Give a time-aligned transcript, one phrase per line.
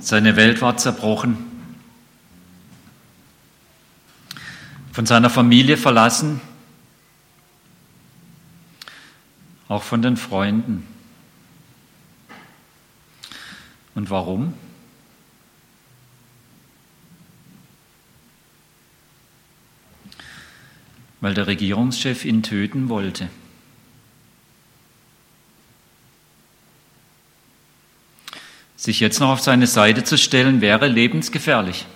[0.00, 1.36] Seine Welt war zerbrochen.
[4.92, 6.40] Von seiner Familie verlassen,
[9.68, 10.86] auch von den Freunden.
[13.94, 14.54] Und warum?
[21.20, 23.28] Weil der Regierungschef ihn töten wollte.
[28.90, 31.86] Sich jetzt noch auf seine Seite zu stellen, wäre lebensgefährlich.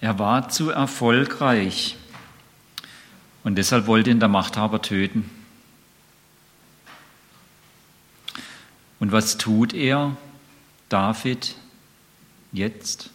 [0.00, 1.98] Er war zu erfolgreich
[3.42, 5.30] und deshalb wollte ihn der Machthaber töten.
[8.98, 10.16] Und was tut er,
[10.88, 11.54] David,
[12.50, 13.10] jetzt?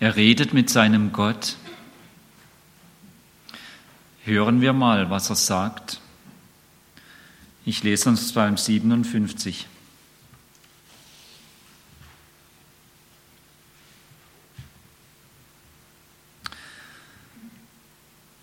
[0.00, 1.56] Er redet mit seinem Gott.
[4.24, 5.98] Hören wir mal, was er sagt.
[7.64, 9.66] Ich lese uns Psalm 57.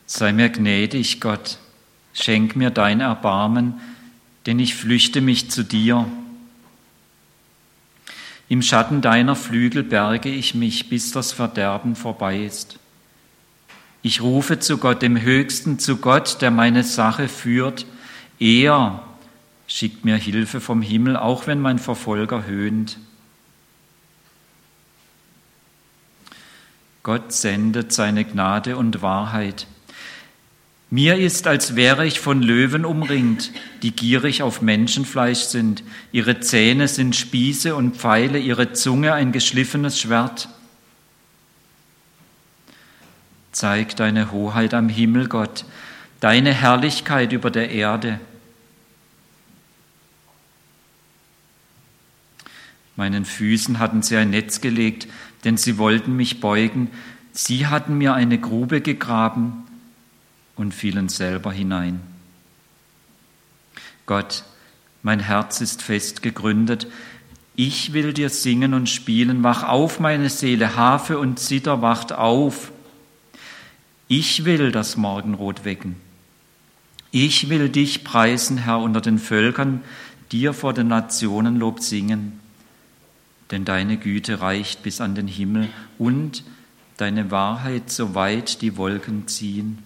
[0.08, 1.59] Sei mir gnädig, Gott,
[2.14, 3.80] schenk mir dein Erbarmen,
[4.47, 6.09] denn ich flüchte mich zu dir.
[8.50, 12.80] Im Schatten deiner Flügel berge ich mich, bis das Verderben vorbei ist.
[14.02, 17.86] Ich rufe zu Gott, dem Höchsten, zu Gott, der meine Sache führt.
[18.40, 19.03] Er
[19.67, 22.98] schickt mir Hilfe vom Himmel, auch wenn mein Verfolger höhnt.
[27.03, 29.66] Gott sendet seine Gnade und Wahrheit.
[30.90, 35.84] Mir ist, als wäre ich von Löwen umringt, die gierig auf Menschenfleisch sind.
[36.14, 40.48] Ihre Zähne sind Spieße und Pfeile, ihre Zunge ein geschliffenes Schwert.
[43.58, 45.66] Zeig deine Hoheit am Himmel, Gott,
[46.19, 48.19] deine Herrlichkeit über der Erde.
[52.96, 55.07] Meinen Füßen hatten sie ein Netz gelegt,
[55.44, 56.91] denn sie wollten mich beugen.
[57.31, 59.63] Sie hatten mir eine Grube gegraben
[60.56, 62.00] und fielen selber hinein.
[64.06, 64.44] Gott,
[65.01, 66.85] mein Herz ist fest gegründet.
[67.56, 69.41] Ich will dir singen und spielen.
[69.41, 72.72] Wach auf, meine Seele, Harfe und Zither, wacht auf.
[74.07, 75.95] Ich will das Morgenrot wecken.
[77.12, 79.81] Ich will dich preisen, Herr, unter den Völkern,
[80.31, 82.40] dir vor den Nationen Lob singen.
[83.51, 86.44] Denn deine Güte reicht bis an den Himmel und
[86.97, 89.84] deine Wahrheit so weit die Wolken ziehen.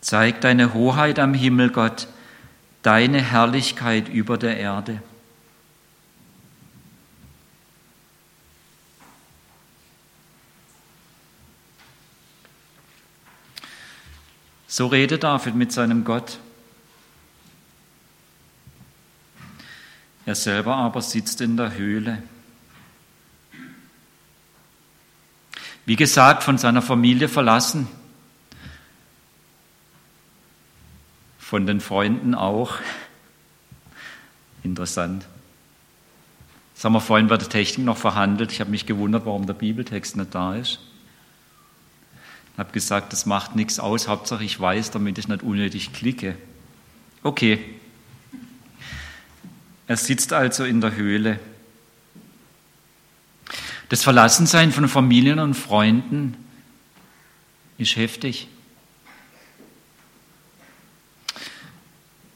[0.00, 2.06] Zeig deine Hoheit am Himmel, Gott,
[2.82, 5.02] deine Herrlichkeit über der Erde.
[14.68, 16.38] So redet David mit seinem Gott.
[20.24, 22.22] Er selber aber sitzt in der Höhle.
[25.84, 27.86] Wie gesagt, von seiner Familie verlassen.
[31.46, 32.74] von den Freunden auch.
[34.64, 35.24] Interessant.
[36.74, 38.50] Das haben wir vorhin bei der Technik noch verhandelt.
[38.50, 40.80] Ich habe mich gewundert, warum der Bibeltext nicht da ist.
[42.56, 46.36] Ich habe gesagt, das macht nichts aus, Hauptsache ich weiß, damit ich nicht unnötig klicke.
[47.22, 47.62] Okay.
[49.86, 51.38] Er sitzt also in der Höhle.
[53.90, 56.34] Das Verlassensein von Familien und Freunden
[57.76, 58.48] ist heftig.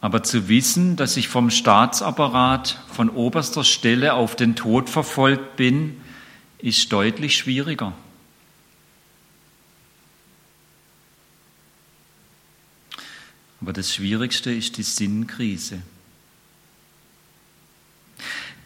[0.03, 5.99] Aber zu wissen, dass ich vom Staatsapparat von oberster Stelle auf den Tod verfolgt bin,
[6.59, 7.95] ist deutlich schwieriger.
[13.61, 15.83] Aber das Schwierigste ist die Sinnkrise.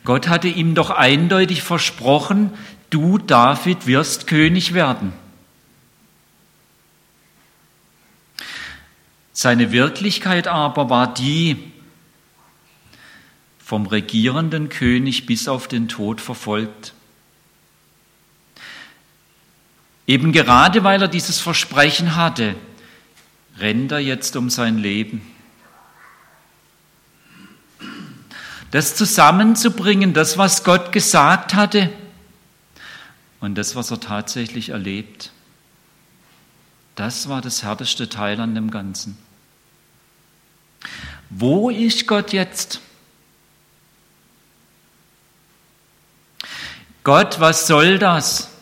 [0.04, 2.52] Gott hatte ihm doch eindeutig versprochen,
[2.90, 5.12] du David wirst König werden.
[9.32, 11.72] Seine Wirklichkeit aber war die,
[13.58, 16.92] vom regierenden König bis auf den Tod verfolgt.
[20.06, 22.54] Eben gerade weil er dieses Versprechen hatte,
[23.58, 25.22] rennt er jetzt um sein Leben.
[28.70, 31.92] Das zusammenzubringen, das, was Gott gesagt hatte
[33.40, 35.30] und das, was er tatsächlich erlebt,
[36.96, 39.16] das war das härteste Teil an dem Ganzen.
[41.30, 42.80] Wo ist Gott jetzt?
[47.04, 48.53] Gott, was soll das?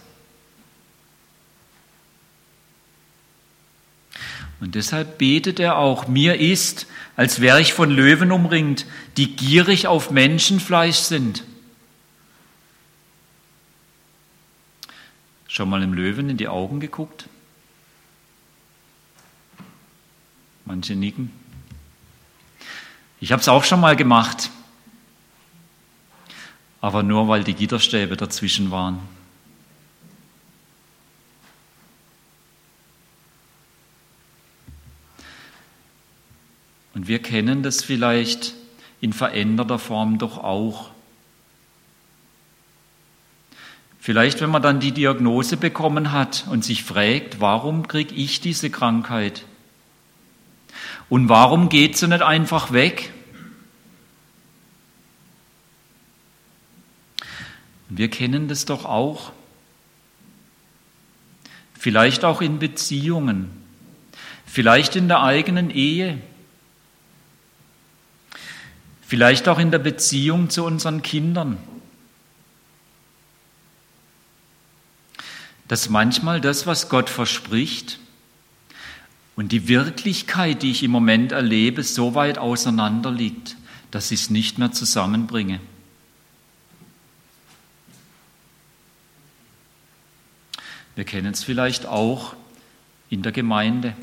[4.62, 6.86] Und deshalb betet er auch, mir ist,
[7.16, 8.86] als wäre ich von Löwen umringt,
[9.16, 11.42] die gierig auf Menschenfleisch sind.
[15.48, 17.28] Schon mal im Löwen in die Augen geguckt?
[20.64, 21.32] Manche nicken.
[23.18, 24.50] Ich habe es auch schon mal gemacht,
[26.80, 29.00] aber nur weil die Gitterstäbe dazwischen waren.
[36.94, 38.54] Und wir kennen das vielleicht
[39.00, 40.90] in veränderter Form doch auch.
[43.98, 48.68] Vielleicht, wenn man dann die Diagnose bekommen hat und sich fragt, warum kriege ich diese
[48.68, 49.44] Krankheit?
[51.08, 53.12] Und warum geht sie nicht einfach weg?
[57.88, 59.32] Wir kennen das doch auch.
[61.74, 63.50] Vielleicht auch in Beziehungen,
[64.46, 66.18] vielleicht in der eigenen Ehe,
[69.12, 71.58] vielleicht auch in der Beziehung zu unseren Kindern.
[75.68, 77.98] Dass manchmal das, was Gott verspricht,
[79.36, 83.58] und die Wirklichkeit, die ich im Moment erlebe, so weit auseinander liegt,
[83.90, 85.60] dass ich es nicht mehr zusammenbringe.
[90.94, 92.34] Wir kennen es vielleicht auch
[93.10, 93.94] in der Gemeinde.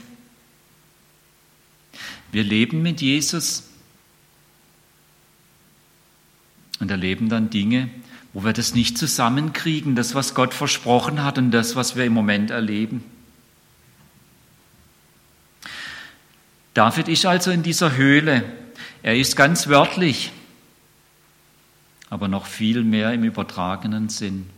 [2.32, 3.70] Wir leben mit Jesus
[6.80, 7.90] und erleben dann Dinge,
[8.34, 12.14] wo wir das nicht zusammenkriegen, das, was Gott versprochen hat und das, was wir im
[12.14, 13.04] Moment erleben.
[16.74, 18.44] David ist also in dieser Höhle.
[19.02, 20.32] Er ist ganz wörtlich,
[22.10, 24.50] aber noch viel mehr im übertragenen Sinn.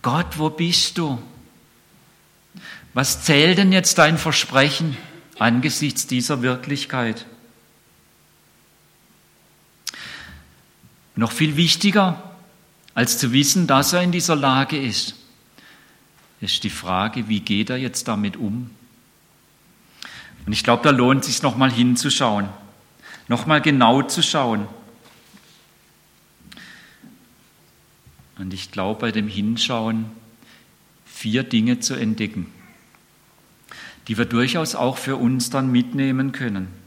[0.00, 1.20] Gott, wo bist du?
[2.94, 4.96] Was zählt denn jetzt dein Versprechen
[5.38, 7.26] angesichts dieser Wirklichkeit?
[11.14, 12.22] Noch viel wichtiger,
[12.94, 15.14] als zu wissen, dass er in dieser Lage ist,
[16.40, 18.70] ist die Frage, wie geht er jetzt damit um?
[20.44, 22.48] Und ich glaube, da lohnt es sich nochmal hinzuschauen,
[23.28, 24.66] nochmal genau zu schauen.
[28.38, 30.06] Und ich glaube, bei dem Hinschauen
[31.04, 32.52] vier Dinge zu entdecken,
[34.08, 36.81] die wir durchaus auch für uns dann mitnehmen können.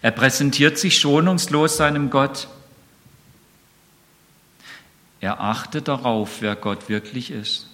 [0.00, 2.48] Er präsentiert sich schonungslos seinem Gott.
[5.20, 7.66] Er achtet darauf, wer Gott wirklich ist.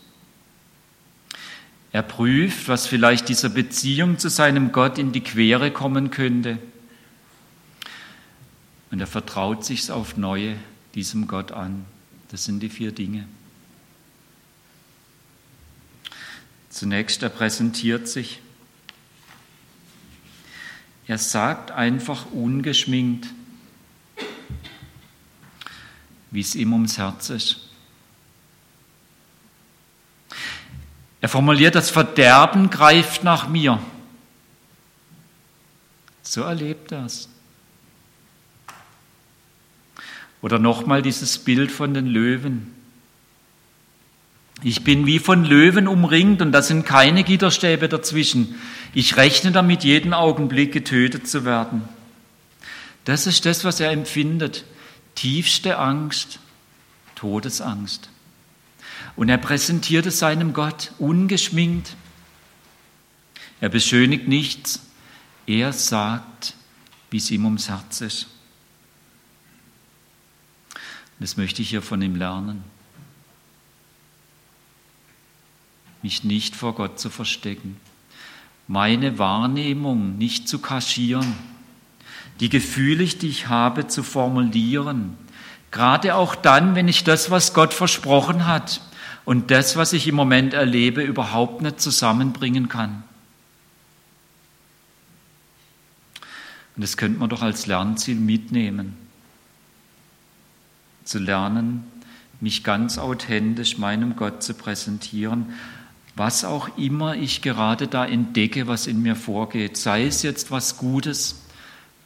[1.93, 6.59] Er prüft, was vielleicht dieser Beziehung zu seinem Gott in die Quere kommen könnte.
[8.91, 10.57] Und er vertraut sich auf Neue
[10.95, 11.85] diesem Gott an.
[12.31, 13.29] Das sind die vier Dinge.
[16.71, 18.41] Zunächst, er präsentiert sich.
[21.07, 23.29] Er sagt einfach ungeschminkt,
[26.31, 27.61] wie es ihm ums Herz ist.
[31.21, 33.79] Er formuliert, das Verderben greift nach mir.
[36.23, 37.29] So erlebt er es.
[40.43, 42.75] Oder nochmal dieses Bild von den Löwen.
[44.63, 48.55] Ich bin wie von Löwen umringt und da sind keine Gitterstäbe dazwischen.
[48.95, 51.89] Ich rechne damit, jeden Augenblick getötet zu werden.
[53.05, 54.65] Das ist das, was er empfindet.
[55.15, 56.39] Tiefste Angst,
[57.15, 58.09] Todesangst.
[59.17, 61.97] Und er präsentiert es seinem Gott ungeschminkt.
[63.61, 64.81] Er beschönigt nichts.
[65.47, 66.55] Er sagt,
[67.11, 68.29] wie es ihm ums Herz ist.
[71.21, 72.65] Das möchte ich hier von ihm lernen.
[76.05, 77.81] Mich nicht vor Gott zu verstecken,
[78.69, 81.33] meine Wahrnehmung nicht zu kaschieren,
[82.41, 85.17] die Gefühle, die ich habe, zu formulieren,
[85.71, 88.83] gerade auch dann, wenn ich das, was Gott versprochen hat
[89.25, 93.03] und das, was ich im Moment erlebe, überhaupt nicht zusammenbringen kann.
[96.77, 98.95] Und das könnte man doch als Lernziel mitnehmen
[101.05, 101.85] zu lernen,
[102.41, 105.55] mich ganz authentisch meinem Gott zu präsentieren,
[106.17, 110.77] was auch immer ich gerade da entdecke, was in mir vorgeht, sei es jetzt was
[110.77, 111.43] Gutes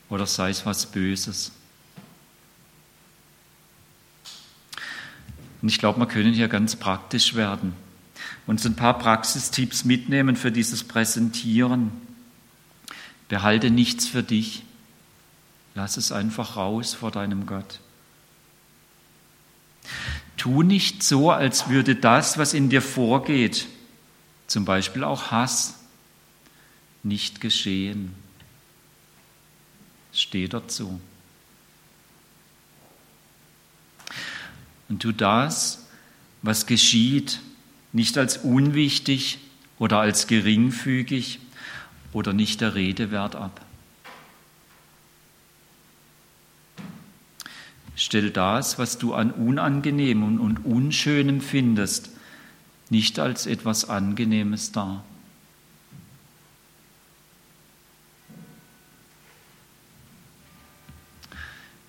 [0.08, 1.52] oder sei es was Böses.
[5.60, 7.74] Und ich glaube, wir können hier ganz praktisch werden
[8.46, 11.92] und so ein paar Praxistipps mitnehmen für dieses Präsentieren.
[13.28, 14.62] Behalte nichts für dich.
[15.74, 17.80] Lass es einfach raus vor deinem Gott.
[20.38, 23.66] Tu nicht so, als würde das, was in dir vorgeht,
[24.48, 25.74] zum Beispiel auch Hass,
[27.04, 28.12] nicht geschehen.
[30.12, 31.00] Steh dazu.
[34.88, 35.86] Und tu das,
[36.42, 37.40] was geschieht,
[37.92, 39.38] nicht als unwichtig
[39.78, 41.40] oder als geringfügig
[42.12, 43.64] oder nicht der Rede wert ab.
[47.96, 52.10] Stell das, was du an Unangenehmem und Unschönem findest,
[52.90, 55.04] nicht als etwas Angenehmes dar.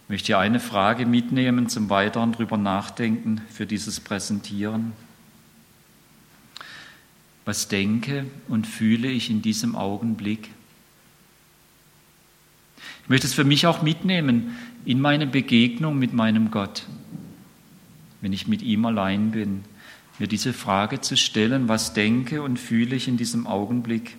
[0.09, 4.93] Ich möchte hier eine Frage mitnehmen zum weiteren drüber nachdenken für dieses Präsentieren.
[7.45, 10.49] Was denke und fühle ich in diesem Augenblick?
[13.03, 16.87] Ich möchte es für mich auch mitnehmen in meine Begegnung mit meinem Gott,
[18.21, 19.63] wenn ich mit ihm allein bin,
[20.19, 24.15] mir diese Frage zu stellen, was denke und fühle ich in diesem Augenblick.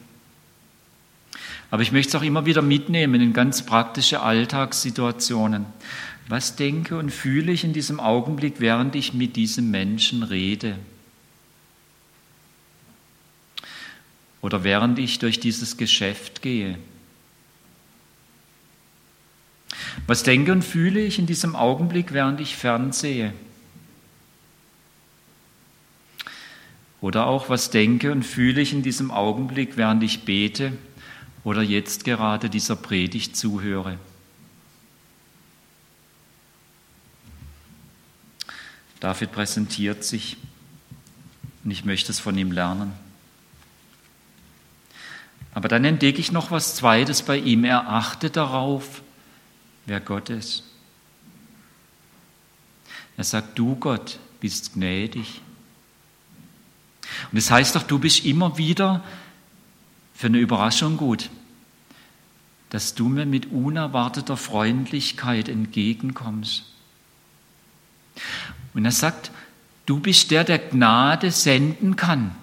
[1.71, 5.67] Aber ich möchte es auch immer wieder mitnehmen in ganz praktische Alltagssituationen.
[6.29, 10.79] Was denke und fühle ich in diesem Augenblick, während ich mit diesem Menschen rede?
[14.41, 16.79] Oder während ich durch dieses Geschäft gehe?
[20.07, 23.33] Was denke und fühle ich in diesem Augenblick, während ich fernsehe?
[27.01, 30.73] Oder auch, was denke und fühle ich in diesem Augenblick, während ich bete
[31.45, 33.99] oder jetzt gerade dieser Predigt zuhöre?
[39.01, 40.37] David präsentiert sich
[41.65, 42.93] und ich möchte es von ihm lernen.
[45.53, 47.65] Aber dann entdecke ich noch was Zweites bei ihm.
[47.65, 49.03] Er achtet darauf,
[49.87, 50.65] wer Gott ist.
[53.17, 55.41] Er sagt, du Gott bist gnädig.
[57.31, 59.05] Und das heißt doch, du bist immer wieder
[60.15, 61.31] für eine Überraschung gut,
[62.71, 66.65] dass du mir mit unerwarteter Freundlichkeit entgegenkommst.
[68.75, 69.31] Und er sagt,
[69.87, 72.35] du bist der, der Gnade senden kann.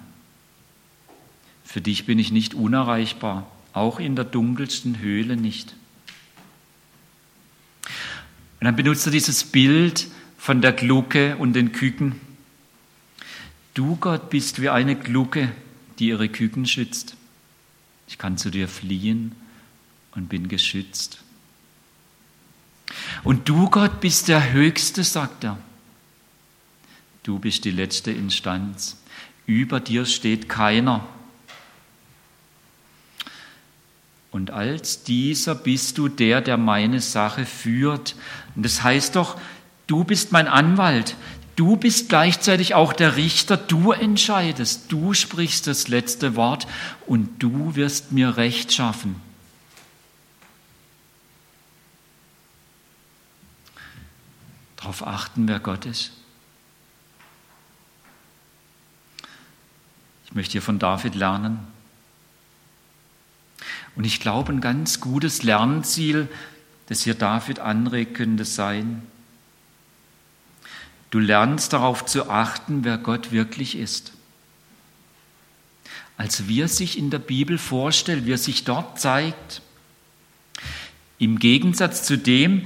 [1.63, 5.75] Für dich bin ich nicht unerreichbar, auch in der dunkelsten Höhle nicht.
[8.59, 10.07] Und dann benutzt er dieses Bild
[10.37, 12.19] von der Glucke und den Küken.
[13.77, 15.51] Du, Gott, bist wie eine Glucke,
[15.99, 17.15] die ihre Küken schützt.
[18.07, 19.35] Ich kann zu dir fliehen
[20.15, 21.19] und bin geschützt.
[23.23, 25.59] Und du, Gott, bist der Höchste, sagt er.
[27.21, 28.97] Du bist die letzte Instanz.
[29.45, 31.05] Über dir steht keiner.
[34.31, 38.15] Und als dieser bist du der, der meine Sache führt.
[38.55, 39.39] Und das heißt doch,
[39.85, 41.15] du bist mein Anwalt.
[41.57, 43.57] Du bist gleichzeitig auch der Richter.
[43.57, 44.91] Du entscheidest.
[44.91, 46.67] Du sprichst das letzte Wort
[47.07, 49.19] und du wirst mir Recht schaffen.
[54.75, 56.11] Darauf achten, wer Gott ist.
[60.25, 61.57] Ich möchte hier von David lernen.
[63.95, 66.29] Und ich glaube, ein ganz gutes Lernziel,
[66.85, 69.01] das hier David anregt, könnte sein,
[71.11, 74.13] du lernst darauf zu achten, wer Gott wirklich ist.
[76.17, 79.61] Als wie er sich in der Bibel vorstellt, wie er sich dort zeigt.
[81.19, 82.65] Im Gegensatz zu dem,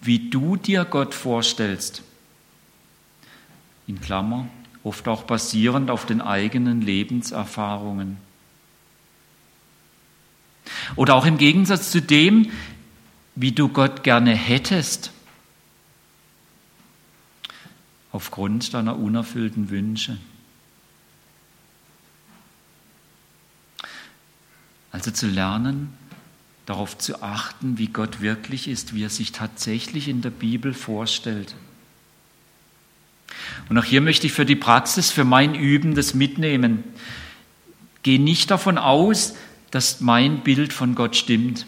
[0.00, 2.02] wie du dir Gott vorstellst.
[3.86, 4.48] In Klammer,
[4.84, 8.16] oft auch basierend auf den eigenen Lebenserfahrungen.
[10.96, 12.50] Oder auch im Gegensatz zu dem,
[13.34, 15.12] wie du Gott gerne hättest,
[18.12, 20.18] aufgrund deiner unerfüllten Wünsche.
[24.92, 25.92] Also zu lernen,
[26.66, 31.54] darauf zu achten, wie Gott wirklich ist, wie er sich tatsächlich in der Bibel vorstellt.
[33.68, 36.82] Und auch hier möchte ich für die Praxis, für mein Üben das mitnehmen.
[38.02, 39.34] Geh nicht davon aus,
[39.70, 41.66] dass mein Bild von Gott stimmt.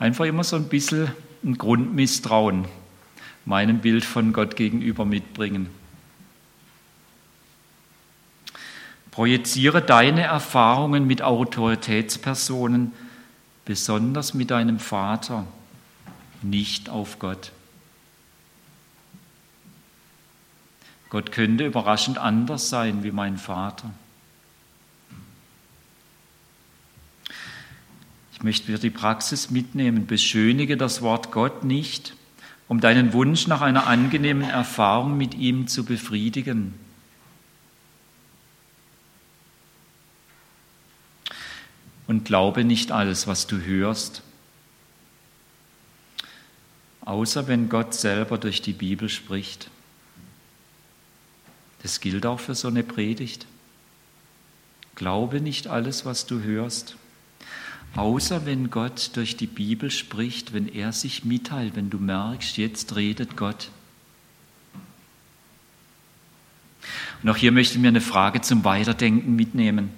[0.00, 1.12] Einfach immer so ein bisschen
[1.42, 2.66] ein Grundmisstrauen
[3.44, 5.70] meinem Bild von Gott gegenüber mitbringen.
[9.10, 12.92] Projiziere deine Erfahrungen mit Autoritätspersonen,
[13.64, 15.46] besonders mit deinem Vater,
[16.42, 17.52] nicht auf Gott.
[21.10, 23.90] Gott könnte überraschend anders sein wie mein Vater.
[28.40, 30.06] Ich möchte dir die Praxis mitnehmen.
[30.06, 32.14] Beschönige das Wort Gott nicht,
[32.66, 36.74] um deinen Wunsch nach einer angenehmen Erfahrung mit ihm zu befriedigen.
[42.10, 44.22] und glaube nicht alles, was du hörst,
[47.02, 49.70] außer wenn Gott selber durch die Bibel spricht.
[51.84, 53.46] Das gilt auch für so eine Predigt.
[54.96, 56.96] Glaube nicht alles, was du hörst,
[57.96, 62.96] außer wenn Gott durch die Bibel spricht, wenn er sich mitteilt, wenn du merkst, jetzt
[62.96, 63.70] redet Gott.
[67.22, 69.90] Und auch hier möchte ich mir eine Frage zum Weiterdenken mitnehmen.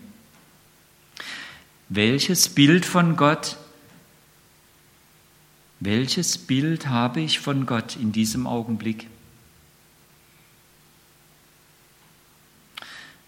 [1.89, 3.57] Welches Bild von Gott,
[5.79, 9.09] welches Bild habe ich von Gott in diesem Augenblick?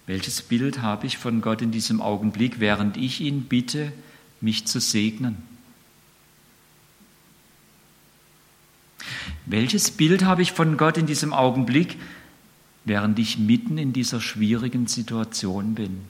[0.06, 3.92] Welches Bild habe ich von Gott in diesem Augenblick, während ich ihn bitte,
[4.40, 5.42] mich zu segnen?
[9.46, 11.98] Welches Bild habe ich von Gott in diesem Augenblick,
[12.84, 16.02] während ich mitten in dieser schwierigen Situation bin?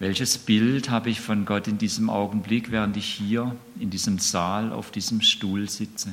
[0.00, 4.72] Welches Bild habe ich von Gott in diesem Augenblick, während ich hier in diesem Saal
[4.72, 6.12] auf diesem Stuhl sitze?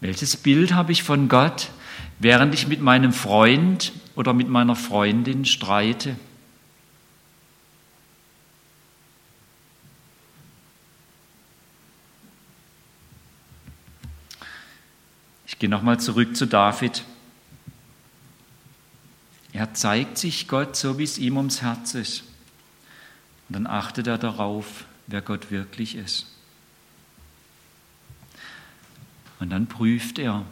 [0.00, 1.70] Welches Bild habe ich von Gott,
[2.22, 6.16] während ich mit meinem Freund oder mit meiner Freundin streite?
[15.46, 17.04] Ich gehe nochmal zurück zu David.
[19.52, 22.22] Er zeigt sich Gott so, wie es ihm ums Herz ist.
[23.48, 26.26] Und dann achtet er darauf, wer Gott wirklich ist.
[29.40, 30.46] Und dann prüft er,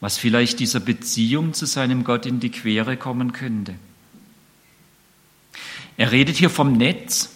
[0.00, 3.74] was vielleicht dieser Beziehung zu seinem Gott in die Quere kommen könnte.
[5.96, 7.30] Er redet hier vom Netz.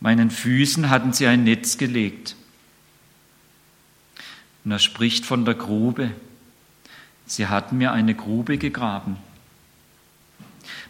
[0.00, 2.36] Meinen Füßen hatten sie ein Netz gelegt.
[4.64, 6.10] Und er spricht von der Grube.
[7.26, 9.16] Sie hatten mir eine Grube gegraben.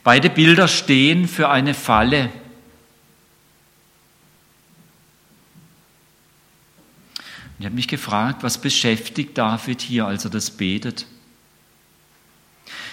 [0.05, 2.31] Beide Bilder stehen für eine Falle.
[7.59, 11.07] Ich habe mich gefragt, was beschäftigt David hier, als er das betet?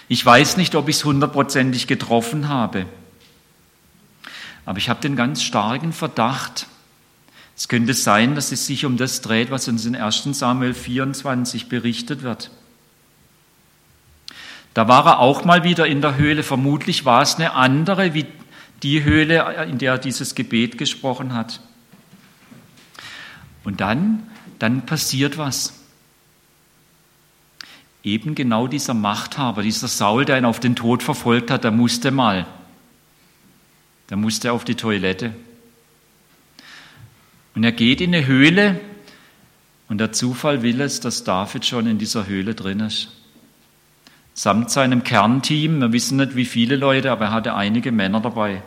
[0.08, 2.86] Ich weiß nicht, ob ich es hundertprozentig getroffen habe,
[4.66, 6.68] aber ich habe den ganz starken Verdacht,
[7.56, 11.70] es könnte sein, dass es sich um das dreht, was uns in 1 Samuel 24
[11.70, 12.52] berichtet wird.
[14.74, 16.44] Da war er auch mal wieder in der Höhle.
[16.44, 18.26] Vermutlich war es eine andere wie
[18.84, 21.62] die Höhle, in der er dieses Gebet gesprochen hat.
[23.64, 25.74] Und dann dann passiert was.
[28.04, 32.12] Eben genau dieser Machthaber, dieser Saul, der ihn auf den Tod verfolgt hat, der musste
[32.12, 32.46] mal.
[34.10, 35.34] Der musste auf die Toilette.
[37.56, 38.80] Und er geht in eine Höhle
[39.88, 43.10] und der Zufall will es, dass David schon in dieser Höhle drin ist.
[44.34, 48.62] Samt seinem Kernteam, wir wissen nicht wie viele Leute, aber er hatte einige Männer dabei.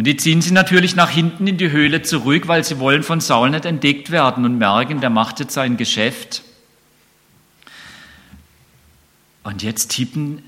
[0.00, 3.20] Und die ziehen sie natürlich nach hinten in die Höhle zurück, weil sie wollen von
[3.20, 6.42] Saul nicht entdeckt werden und merken, der macht jetzt sein Geschäft.
[9.42, 10.42] Und jetzt tippen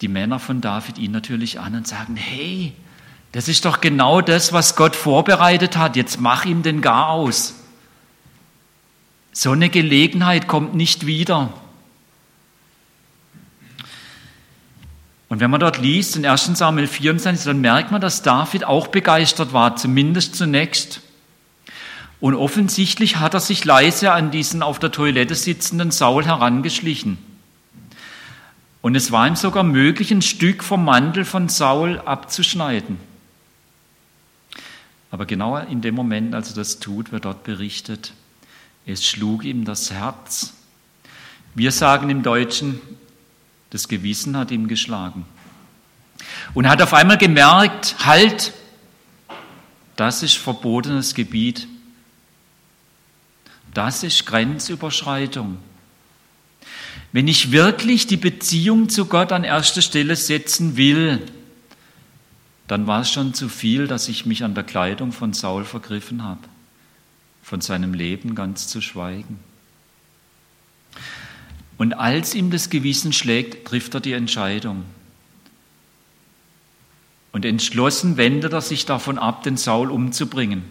[0.00, 2.72] die Männer von David ihn natürlich an und sagen, hey,
[3.30, 7.54] das ist doch genau das, was Gott vorbereitet hat, jetzt mach ihm den Gar aus.
[9.30, 11.52] So eine Gelegenheit kommt nicht wieder.
[15.32, 18.88] Und wenn man dort liest in 1 Samuel 24, dann merkt man, dass David auch
[18.88, 21.00] begeistert war, zumindest zunächst.
[22.20, 27.16] Und offensichtlich hat er sich leise an diesen auf der Toilette sitzenden Saul herangeschlichen.
[28.82, 32.98] Und es war ihm sogar möglich, ein Stück vom Mantel von Saul abzuschneiden.
[35.10, 38.12] Aber genau in dem Moment, als er das tut, wird dort berichtet,
[38.84, 40.52] es schlug ihm das Herz.
[41.54, 42.82] Wir sagen im Deutschen,
[43.72, 45.24] das Gewissen hat ihm geschlagen.
[46.52, 48.52] Und hat auf einmal gemerkt, halt,
[49.96, 51.66] das ist verbotenes Gebiet.
[53.72, 55.56] Das ist Grenzüberschreitung.
[57.12, 61.24] Wenn ich wirklich die Beziehung zu Gott an erste Stelle setzen will,
[62.68, 66.22] dann war es schon zu viel, dass ich mich an der Kleidung von Saul vergriffen
[66.22, 66.42] habe,
[67.42, 69.38] von seinem Leben ganz zu schweigen.
[71.78, 74.84] Und als ihm das Gewissen schlägt, trifft er die Entscheidung.
[77.32, 80.62] Und entschlossen wendet er sich davon ab, den Saul umzubringen.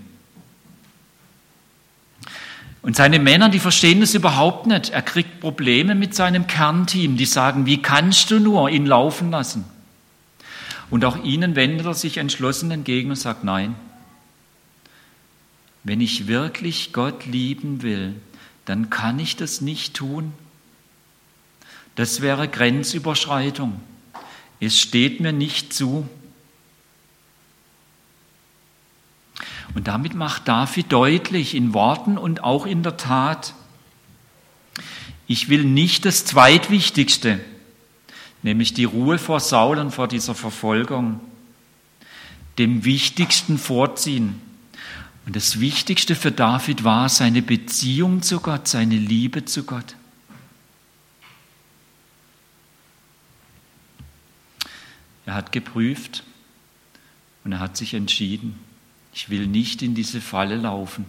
[2.84, 4.90] Und seine Männer, die verstehen das überhaupt nicht.
[4.90, 7.18] Er kriegt Probleme mit seinem Kernteam.
[7.18, 9.66] Die sagen, wie kannst du nur ihn laufen lassen?
[10.90, 13.76] Und auch ihnen wendet er sich entschlossen entgegen und sagt, nein,
[15.84, 18.16] wenn ich wirklich Gott lieben will,
[18.66, 20.34] dann kann ich das nicht tun.
[21.96, 23.80] Das wäre Grenzüberschreitung.
[24.60, 26.08] Es steht mir nicht zu.
[29.74, 33.54] Und damit macht David deutlich in Worten und auch in der Tat,
[35.28, 37.40] ich will nicht das Zweitwichtigste,
[38.44, 41.22] nämlich die Ruhe vor Saul und vor dieser Verfolgung,
[42.58, 44.42] dem Wichtigsten vorziehen.
[45.26, 49.96] Und das Wichtigste für David war seine Beziehung zu Gott, seine Liebe zu Gott.
[55.26, 56.24] Er hat geprüft
[57.44, 58.60] und er hat sich entschieden,
[59.14, 61.06] ich will nicht in diese Falle laufen.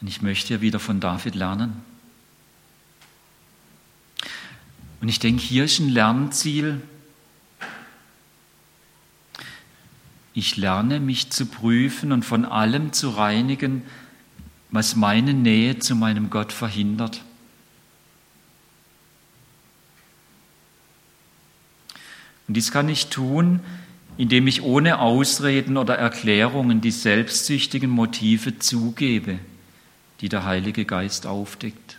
[0.00, 1.82] Und ich möchte ja wieder von David lernen.
[5.00, 6.80] Und ich denke, hier ist ein Lernziel.
[10.32, 13.82] Ich lerne mich zu prüfen und von allem zu reinigen,
[14.70, 17.22] was meine Nähe zu meinem Gott verhindert.
[22.48, 23.60] Und dies kann ich tun,
[24.16, 29.38] indem ich ohne Ausreden oder Erklärungen die selbstsüchtigen Motive zugebe,
[30.20, 31.98] die der Heilige Geist aufdeckt.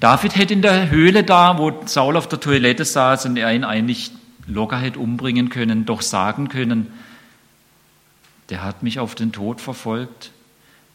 [0.00, 3.64] David hätte in der Höhle da, wo Saul auf der Toilette saß und er ihn
[3.64, 4.12] eigentlich
[4.46, 6.92] locker hätte umbringen können, doch sagen können,
[8.50, 10.30] der hat mich auf den Tod verfolgt.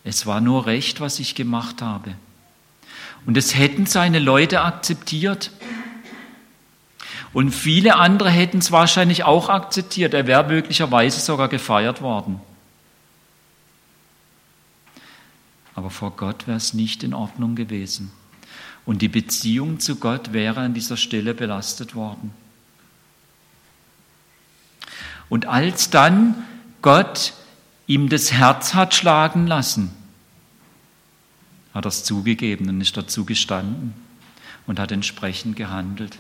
[0.04, 2.16] Es war nur recht, was ich gemacht habe.
[3.26, 5.52] Und es hätten seine Leute akzeptiert.
[7.34, 10.14] Und viele andere hätten es wahrscheinlich auch akzeptiert.
[10.14, 12.42] Er wäre möglicherweise sogar gefeiert worden.
[15.76, 18.12] Aber vor Gott wäre es nicht in Ordnung gewesen.
[18.86, 22.34] Und die Beziehung zu Gott wäre an dieser Stelle belastet worden.
[25.30, 26.44] Und als dann
[26.82, 27.34] Gott
[27.88, 29.92] ihm das Herz hat schlagen lassen,
[31.74, 33.94] hat er es zugegeben und ist dazu gestanden
[34.68, 36.18] und hat entsprechend gehandelt.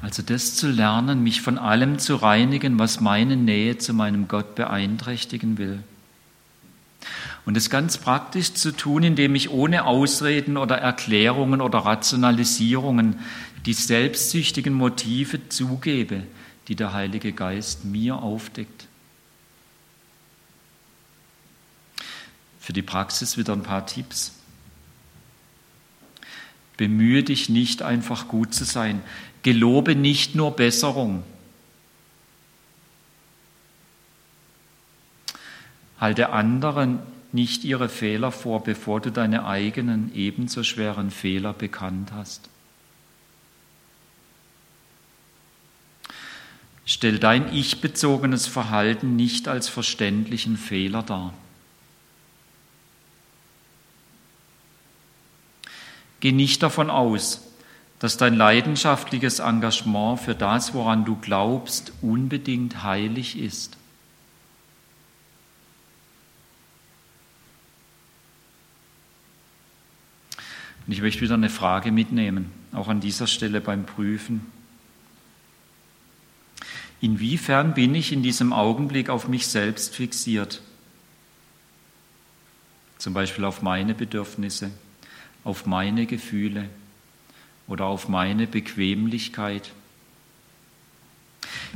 [0.00, 4.54] Also das zu lernen, mich von allem zu reinigen, was meine Nähe zu meinem Gott
[4.54, 5.82] beeinträchtigen will.
[7.44, 13.20] Und das ganz praktisch zu tun, indem ich ohne Ausreden oder Erklärungen oder Rationalisierungen
[13.66, 16.24] die selbstsüchtigen Motive zugebe,
[16.68, 18.86] die der Heilige Geist mir aufdeckt.
[22.60, 24.37] Für die Praxis wieder ein paar Tipps.
[26.78, 29.02] Bemühe dich nicht einfach gut zu sein.
[29.42, 31.24] Gelobe nicht nur Besserung.
[35.98, 37.00] Halte anderen
[37.32, 42.48] nicht ihre Fehler vor, bevor du deine eigenen ebenso schweren Fehler bekannt hast.
[46.86, 51.34] Stell dein ich-bezogenes Verhalten nicht als verständlichen Fehler dar.
[56.20, 57.42] Geh nicht davon aus,
[57.98, 63.76] dass dein leidenschaftliches Engagement für das, woran du glaubst, unbedingt heilig ist.
[70.86, 74.50] Und ich möchte wieder eine Frage mitnehmen, auch an dieser Stelle beim Prüfen.
[77.00, 80.62] Inwiefern bin ich in diesem Augenblick auf mich selbst fixiert?
[82.96, 84.70] Zum Beispiel auf meine Bedürfnisse,
[85.48, 86.68] auf meine Gefühle
[87.66, 89.70] oder auf meine Bequemlichkeit.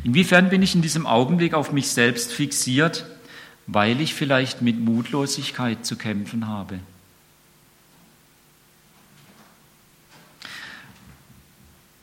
[0.04, 3.06] Inwiefern bin ich in diesem Augenblick auf mich selbst fixiert,
[3.66, 6.80] weil ich vielleicht mit Mutlosigkeit zu kämpfen habe?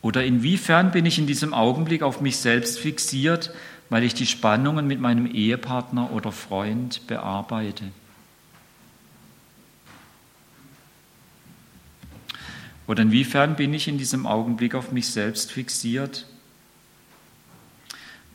[0.01, 3.53] Oder inwiefern bin ich in diesem Augenblick auf mich selbst fixiert,
[3.89, 7.91] weil ich die Spannungen mit meinem Ehepartner oder Freund bearbeite?
[12.89, 16.25] Oder inwiefern bin ich in diesem Augenblick auf mich selbst fixiert,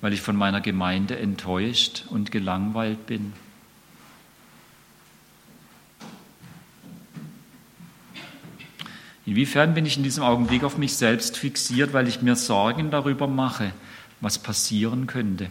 [0.01, 3.33] weil ich von meiner Gemeinde enttäuscht und gelangweilt bin?
[9.27, 13.27] Inwiefern bin ich in diesem Augenblick auf mich selbst fixiert, weil ich mir Sorgen darüber
[13.27, 13.73] mache,
[14.21, 15.51] was passieren könnte?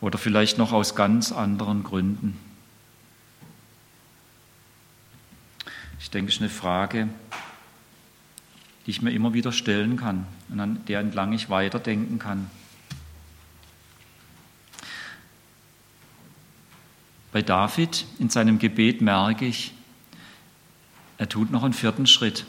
[0.00, 2.49] Oder vielleicht noch aus ganz anderen Gründen.
[6.00, 7.08] Ich denke, es ist eine Frage,
[8.86, 12.50] die ich mir immer wieder stellen kann und an der entlang ich weiterdenken kann.
[17.32, 19.72] Bei David in seinem Gebet merke ich,
[21.18, 22.46] er tut noch einen vierten Schritt.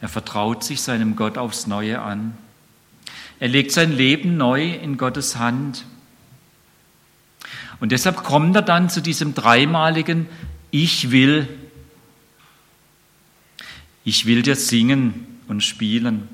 [0.00, 2.36] Er vertraut sich seinem Gott aufs Neue an.
[3.40, 5.84] Er legt sein Leben neu in Gottes Hand.
[7.80, 10.28] Und deshalb kommt er dann zu diesem dreimaligen
[10.70, 11.48] Ich will.
[14.04, 16.28] Ich will dir singen und spielen.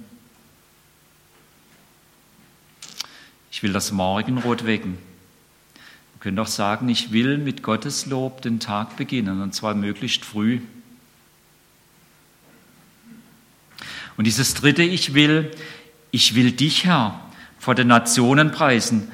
[3.53, 4.99] Ich will das Morgenrot wecken.
[6.13, 10.25] Man könnte auch sagen, ich will mit Gottes Lob den Tag beginnen, und zwar möglichst
[10.25, 10.61] früh.
[14.17, 15.51] Und dieses dritte Ich will,
[16.11, 17.21] ich will dich, Herr,
[17.59, 19.11] vor den Nationen preisen.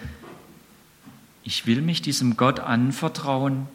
[1.45, 3.69] Ich will mich diesem Gott anvertrauen,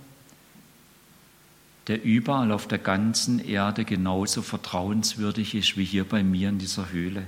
[1.92, 6.90] der überall auf der ganzen Erde genauso vertrauenswürdig ist wie hier bei mir in dieser
[6.90, 7.28] Höhle.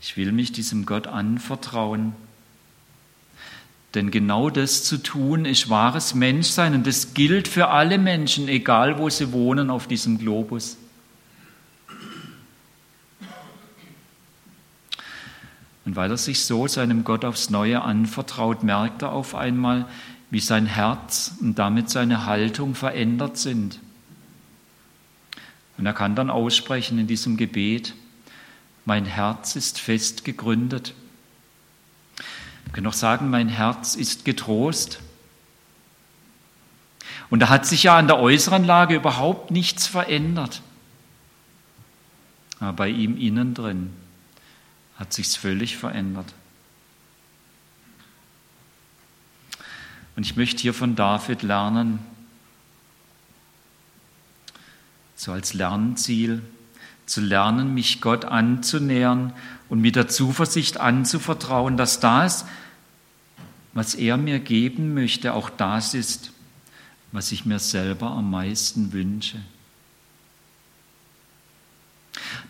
[0.00, 2.16] Ich will mich diesem Gott anvertrauen.
[3.94, 8.98] Denn genau das zu tun ist wahres Menschsein und das gilt für alle Menschen, egal
[8.98, 10.76] wo sie wohnen auf diesem Globus.
[15.84, 19.86] Und weil er sich so seinem Gott aufs Neue anvertraut, merkt er auf einmal,
[20.30, 23.80] wie sein Herz und damit seine Haltung verändert sind.
[25.76, 27.94] Und er kann dann aussprechen in diesem Gebet,
[28.84, 30.94] mein Herz ist fest gegründet.
[32.64, 35.00] Wir können auch sagen, mein Herz ist getrost.
[37.30, 40.62] Und da hat sich ja an der äußeren Lage überhaupt nichts verändert.
[42.58, 43.90] Aber bei ihm innen drin
[44.96, 46.32] hat sich's völlig verändert.
[50.14, 51.98] Und ich möchte hier von David lernen,
[55.16, 56.42] so als Lernziel,
[57.06, 59.32] zu lernen, mich Gott anzunähern
[59.68, 62.44] und mit der Zuversicht anzuvertrauen, dass das,
[63.72, 66.32] was er mir geben möchte, auch das ist,
[67.10, 69.38] was ich mir selber am meisten wünsche.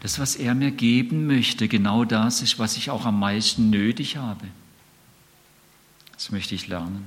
[0.02, 4.16] Das, was er mir geben möchte, genau das ist, was ich auch am meisten nötig
[4.16, 4.48] habe.
[6.14, 7.06] Das möchte ich lernen.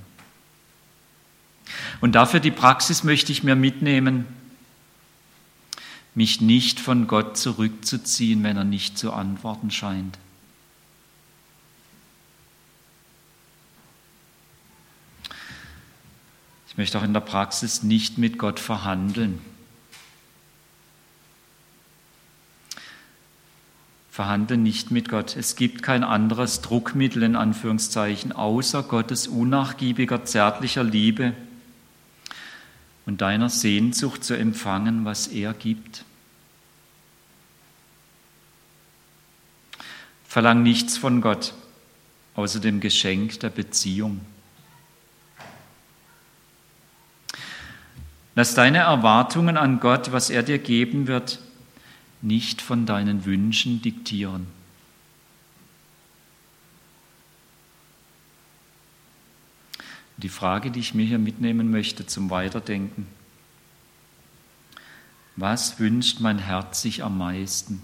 [2.00, 4.26] Und dafür die Praxis möchte ich mir mitnehmen,
[6.14, 10.18] mich nicht von Gott zurückzuziehen, wenn er nicht zu antworten scheint.
[16.70, 19.42] Ich möchte auch in der Praxis nicht mit Gott verhandeln.
[24.16, 25.36] Verhandle nicht mit Gott.
[25.36, 31.34] Es gibt kein anderes Druckmittel in Anführungszeichen außer Gottes unnachgiebiger, zärtlicher Liebe
[33.06, 36.06] und deiner Sehnsucht zu empfangen, was er gibt.
[40.26, 41.54] Verlang nichts von Gott
[42.36, 44.22] außer dem Geschenk der Beziehung.
[48.34, 51.40] Lass deine Erwartungen an Gott, was er dir geben wird,
[52.26, 54.48] nicht von deinen Wünschen diktieren.
[60.18, 63.06] Die Frage, die ich mir hier mitnehmen möchte zum Weiterdenken.
[65.36, 67.84] Was wünscht mein Herz sich am meisten?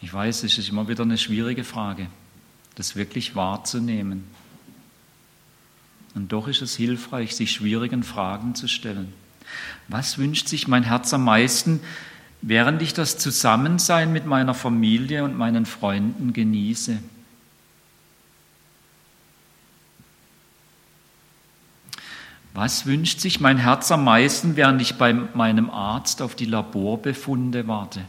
[0.00, 2.08] Ich weiß, es ist immer wieder eine schwierige Frage,
[2.74, 4.24] das wirklich wahrzunehmen.
[6.14, 9.23] Und doch ist es hilfreich, sich schwierigen Fragen zu stellen.
[9.88, 11.80] Was wünscht sich mein Herz am meisten,
[12.42, 16.98] während ich das Zusammensein mit meiner Familie und meinen Freunden genieße?
[22.54, 27.66] Was wünscht sich mein Herz am meisten, während ich bei meinem Arzt auf die Laborbefunde
[27.66, 28.04] warte?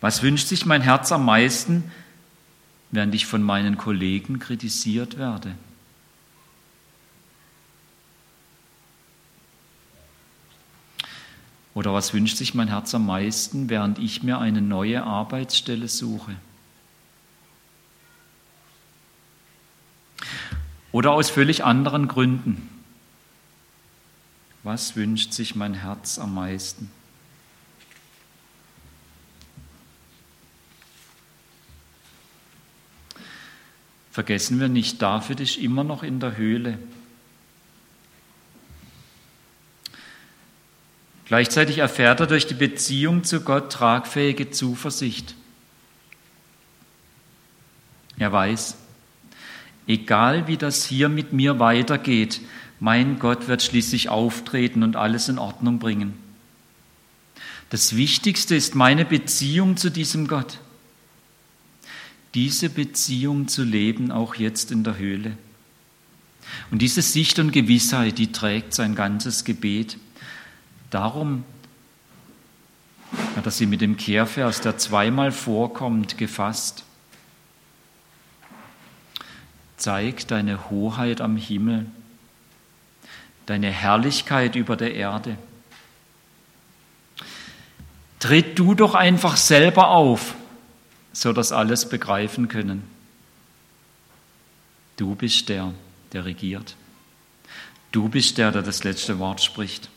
[0.00, 1.90] Was wünscht sich mein Herz am meisten,
[2.90, 5.54] während ich von meinen Kollegen kritisiert werde?
[11.74, 16.34] Oder was wünscht sich mein Herz am meisten, während ich mir eine neue Arbeitsstelle suche?
[20.90, 22.68] Oder aus völlig anderen Gründen.
[24.64, 26.90] Was wünscht sich mein Herz am meisten?
[34.18, 36.76] Vergessen wir nicht, David ist immer noch in der Höhle.
[41.26, 45.36] Gleichzeitig erfährt er durch die Beziehung zu Gott tragfähige Zuversicht.
[48.18, 48.76] Er weiß,
[49.86, 52.40] egal wie das hier mit mir weitergeht,
[52.80, 56.18] mein Gott wird schließlich auftreten und alles in Ordnung bringen.
[57.70, 60.58] Das Wichtigste ist meine Beziehung zu diesem Gott.
[62.34, 65.36] Diese Beziehung zu leben, auch jetzt in der Höhle.
[66.70, 69.98] Und diese Sicht und Gewissheit, die trägt sein ganzes Gebet.
[70.90, 71.44] Darum
[73.36, 76.84] hat er sie mit dem Kehrvers, der zweimal vorkommt, gefasst.
[79.76, 81.86] Zeig deine Hoheit am Himmel,
[83.46, 85.38] deine Herrlichkeit über der Erde.
[88.18, 90.34] Tritt du doch einfach selber auf,
[91.18, 92.84] so dass alles begreifen können.
[94.96, 95.74] Du bist der,
[96.12, 96.76] der regiert.
[97.90, 99.88] Du bist der, der das letzte Wort spricht.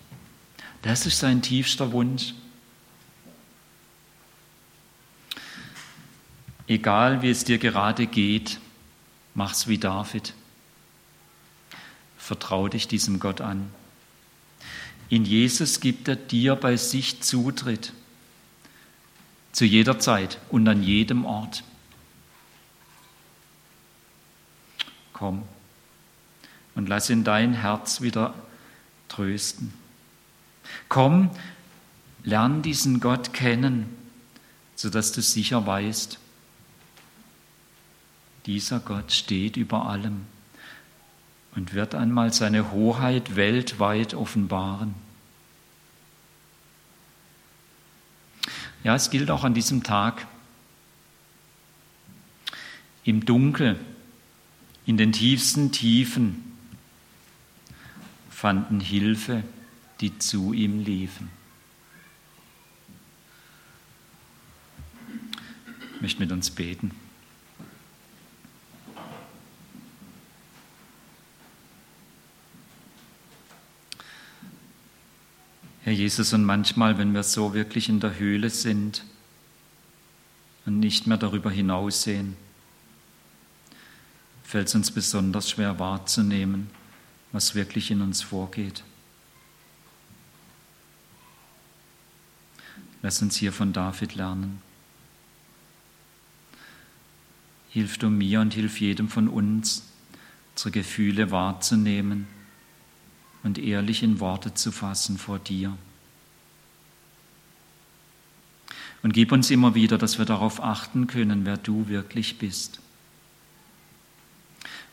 [0.81, 2.33] Das ist sein tiefster Wunsch.
[6.67, 8.59] Egal wie es dir gerade geht,
[9.35, 10.33] mach's wie David.
[12.17, 13.69] Vertrau dich diesem Gott an.
[15.09, 17.93] In Jesus gibt er dir bei sich Zutritt.
[19.51, 21.63] Zu jeder Zeit und an jedem Ort.
[25.13, 25.43] Komm
[26.75, 28.33] und lass in dein Herz wieder
[29.07, 29.73] trösten.
[30.89, 31.29] Komm,
[32.23, 33.95] lern diesen Gott kennen,
[34.75, 36.17] sodass du sicher weißt,
[38.45, 40.25] dieser Gott steht über allem
[41.55, 44.95] und wird einmal seine Hoheit weltweit offenbaren.
[48.83, 50.27] Ja, es gilt auch an diesem Tag.
[53.03, 53.79] Im Dunkel,
[54.85, 56.57] in den tiefsten Tiefen
[58.29, 59.43] fanden Hilfe,
[59.99, 61.29] die zu ihm liefen.
[65.95, 66.91] Ich möchte mit uns beten.
[75.83, 79.03] Herr Jesus, und manchmal, wenn wir so wirklich in der Höhle sind
[80.67, 82.37] und nicht mehr darüber hinaussehen,
[84.43, 86.69] fällt es uns besonders schwer wahrzunehmen,
[87.31, 88.83] was wirklich in uns vorgeht.
[93.01, 94.61] Lass uns hier von David lernen.
[97.71, 99.81] Hilf du mir und hilf jedem von uns,
[100.53, 102.27] unsere Gefühle wahrzunehmen
[103.43, 105.77] und ehrlich in Worte zu fassen vor dir.
[109.03, 112.79] Und gib uns immer wieder, dass wir darauf achten können, wer du wirklich bist.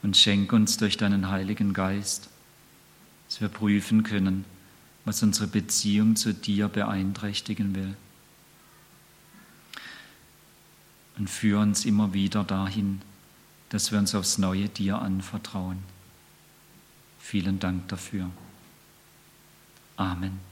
[0.03, 2.31] Und schenk uns durch deinen Heiligen Geist,
[3.29, 4.45] dass wir prüfen können,
[5.05, 7.97] was unsere Beziehung zu dir beeinträchtigen will.
[11.19, 13.03] Und führe uns immer wieder dahin,
[13.71, 15.79] dass wir uns aufs Neue dir anvertrauen.
[17.29, 18.31] Vielen Dank dafür.
[19.99, 20.48] Amen.